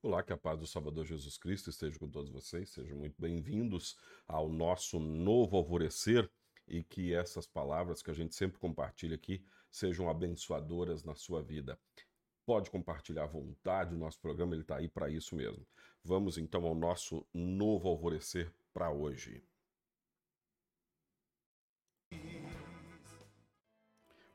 [0.00, 2.70] Olá, que a paz do Salvador Jesus Cristo esteja com todos vocês.
[2.70, 6.30] Sejam muito bem-vindos ao nosso novo alvorecer
[6.68, 11.76] e que essas palavras que a gente sempre compartilha aqui sejam abençoadoras na sua vida.
[12.46, 15.66] Pode compartilhar à vontade, o nosso programa ele está aí para isso mesmo.
[16.04, 19.42] Vamos então ao nosso novo alvorecer para hoje.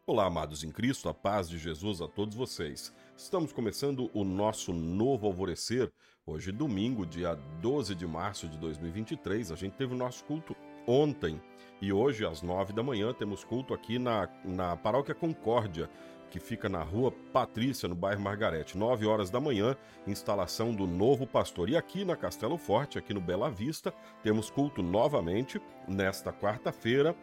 [0.06, 2.94] Olá, amados em Cristo, a paz de Jesus a todos vocês.
[3.16, 5.90] Estamos começando o nosso novo alvorecer.
[6.26, 9.50] Hoje, domingo, dia 12 de março de 2023.
[9.50, 11.42] A gente teve o nosso culto ontem
[11.82, 15.90] e hoje, às 9 da manhã, temos culto aqui na, na Paróquia Concórdia,
[16.30, 18.78] que fica na rua Patrícia, no bairro Margarete.
[18.78, 19.74] 9 horas da manhã,
[20.06, 21.70] instalação do novo pastor.
[21.70, 27.16] E aqui na Castelo Forte, aqui no Bela Vista, temos culto novamente nesta quarta-feira,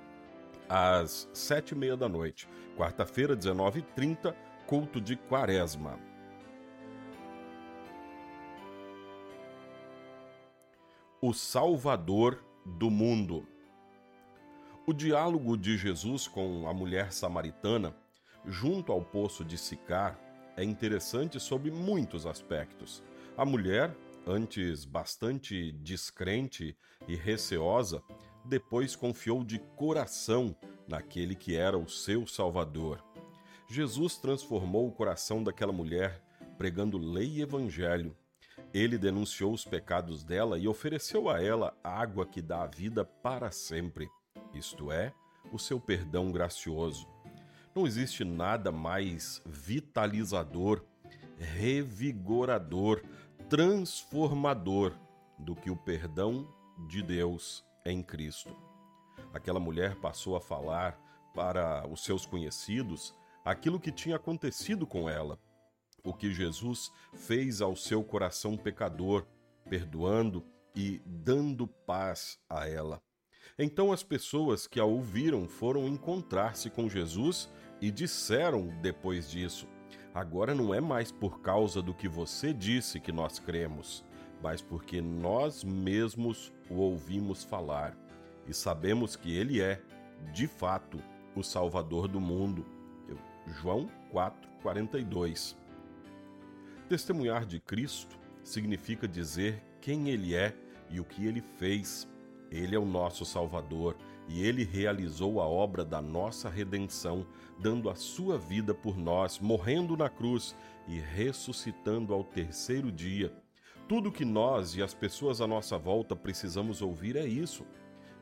[0.70, 2.48] às sete e meia da noite.
[2.76, 4.32] Quarta-feira, 19h30,
[4.68, 5.98] culto de quaresma.
[11.20, 13.44] O Salvador do mundo.
[14.86, 17.94] O diálogo de Jesus com a mulher samaritana,
[18.46, 20.18] junto ao poço de Sicar,
[20.56, 23.02] é interessante sob muitos aspectos.
[23.36, 23.94] A mulher,
[24.26, 26.76] antes bastante descrente
[27.08, 28.02] e receosa,
[28.44, 30.54] depois confiou de coração
[30.88, 33.02] naquele que era o seu Salvador.
[33.68, 36.22] Jesus transformou o coração daquela mulher,
[36.58, 38.16] pregando lei e evangelho.
[38.74, 43.50] Ele denunciou os pecados dela e ofereceu a ela água que dá a vida para
[43.50, 44.08] sempre,
[44.52, 45.12] isto é,
[45.52, 47.08] o seu perdão gracioso.
[47.74, 50.84] Não existe nada mais vitalizador,
[51.38, 53.02] revigorador,
[53.48, 54.92] transformador
[55.38, 56.52] do que o perdão
[56.88, 58.56] de Deus em Cristo.
[59.32, 60.98] Aquela mulher passou a falar
[61.34, 63.14] para os seus conhecidos
[63.44, 65.38] aquilo que tinha acontecido com ela,
[66.04, 69.26] o que Jesus fez ao seu coração pecador,
[69.68, 70.44] perdoando
[70.74, 73.02] e dando paz a ela.
[73.58, 77.50] Então as pessoas que a ouviram foram encontrar-se com Jesus
[77.80, 79.66] e disseram depois disso:
[80.14, 84.04] Agora não é mais por causa do que você disse que nós cremos,
[84.42, 87.96] mas porque nós mesmos o ouvimos falar
[88.46, 89.80] e sabemos que ele é,
[90.32, 91.02] de fato,
[91.34, 92.64] o Salvador do mundo.
[93.46, 95.56] João 4:42.
[96.88, 100.54] Testemunhar de Cristo significa dizer quem ele é
[100.90, 102.08] e o que ele fez.
[102.50, 103.96] Ele é o nosso Salvador
[104.28, 107.26] e ele realizou a obra da nossa redenção,
[107.58, 110.54] dando a sua vida por nós, morrendo na cruz
[110.88, 113.32] e ressuscitando ao terceiro dia.
[113.90, 117.66] Tudo que nós e as pessoas à nossa volta precisamos ouvir é isso.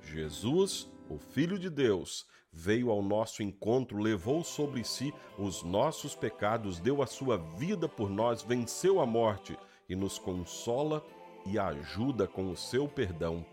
[0.01, 6.81] Jesus, o Filho de Deus, veio ao nosso encontro, levou sobre si os nossos pecados,
[6.81, 9.59] deu a sua vida por nós, venceu a morte
[9.91, 11.05] e nos consola
[11.45, 13.45] e ajuda com o seu perdão.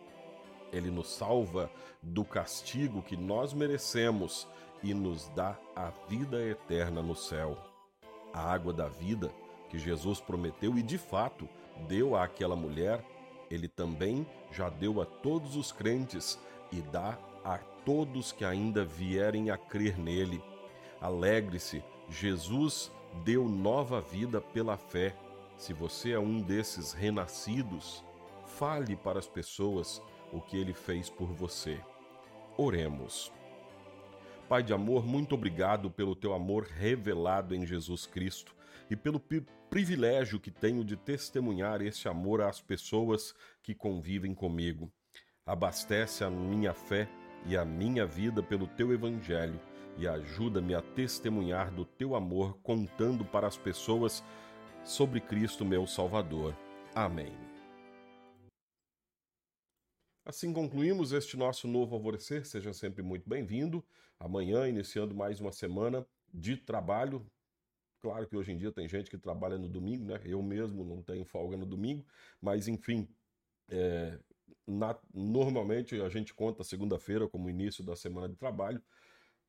[0.71, 1.69] Ele nos salva
[2.01, 4.47] do castigo que nós merecemos
[4.81, 7.57] e nos dá a vida eterna no céu.
[8.31, 9.33] A água da vida
[9.69, 11.49] que Jesus prometeu e de fato
[11.87, 13.03] deu àquela mulher,
[13.49, 16.39] ele também já deu a todos os crentes
[16.71, 20.43] e dá a todos que ainda vierem a crer nele.
[20.99, 22.91] Alegre-se, Jesus
[23.23, 25.15] deu nova vida pela fé.
[25.57, 28.03] Se você é um desses renascidos,
[28.45, 31.79] fale para as pessoas o que ele fez por você.
[32.57, 33.31] Oremos.
[34.47, 38.55] Pai de amor, muito obrigado pelo teu amor revelado em Jesus Cristo
[38.91, 39.19] e pelo
[39.71, 44.91] privilégio que tenho de testemunhar esse amor às pessoas que convivem comigo.
[45.43, 47.09] Abastece a minha fé
[47.47, 49.59] e a minha vida pelo teu evangelho
[49.97, 54.23] e ajuda-me a testemunhar do teu amor, contando para as pessoas
[54.83, 56.55] sobre Cristo, meu Salvador.
[56.93, 57.54] Amém.
[60.25, 62.47] Assim concluímos este nosso novo alvorecer.
[62.47, 63.85] Seja sempre muito bem-vindo.
[64.19, 66.03] Amanhã, iniciando mais uma semana
[66.33, 67.23] de trabalho.
[68.01, 70.19] Claro que hoje em dia tem gente que trabalha no domingo, né?
[70.25, 72.03] Eu mesmo não tenho folga no domingo,
[72.41, 73.07] mas enfim,
[73.69, 74.17] é,
[74.65, 78.81] na, normalmente a gente conta segunda-feira como início da semana de trabalho.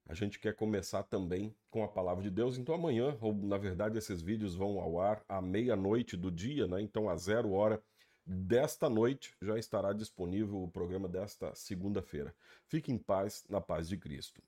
[0.06, 2.58] A gente quer começar também com a palavra de Deus.
[2.58, 6.82] Então amanhã, ou na verdade esses vídeos vão ao ar à meia-noite do dia, né?
[6.82, 7.82] Então a zero hora
[8.26, 12.34] desta noite já estará disponível o programa desta segunda-feira.
[12.66, 14.42] Fique em paz, na paz de Cristo.